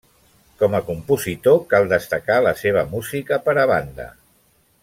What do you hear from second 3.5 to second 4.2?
a banda.